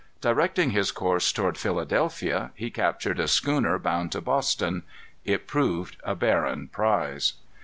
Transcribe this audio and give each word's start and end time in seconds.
Directing 0.19 0.71
his 0.71 0.91
course 0.91 1.31
toward 1.31 1.59
Philadelphia, 1.59 2.49
he 2.55 2.71
captured 2.71 3.19
a 3.19 3.27
schooner 3.27 3.77
bound 3.77 4.11
to 4.13 4.21
Boston. 4.21 4.81
It 5.25 5.45
proved 5.45 5.95
a 6.03 6.15
barren 6.15 6.69
prize. 6.69 7.33